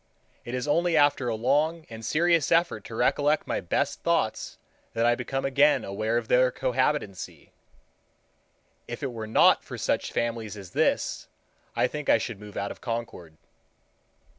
It 0.43 0.55
is 0.55 0.67
only 0.67 0.97
after 0.97 1.27
a 1.27 1.35
long 1.35 1.85
and 1.87 2.03
serious 2.03 2.51
effort 2.51 2.83
to 2.85 2.95
recollect 2.95 3.45
my 3.45 3.61
best 3.61 4.01
thoughts 4.01 4.57
that 4.93 5.05
I 5.05 5.13
become 5.13 5.45
again 5.45 5.85
aware 5.85 6.17
of 6.17 6.27
their 6.27 6.51
cohabitancy. 6.51 7.51
If 8.87 9.03
it 9.03 9.11
were 9.11 9.27
not 9.27 9.63
for 9.63 9.77
such 9.77 10.11
families 10.11 10.57
as 10.57 10.71
this, 10.71 11.27
I 11.75 11.85
think 11.85 12.09
I 12.09 12.17
should 12.17 12.39
move 12.39 12.57
out 12.57 12.71
of 12.71 12.81
Concord. 12.81 13.37